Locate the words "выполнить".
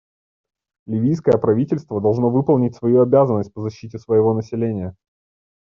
2.31-2.75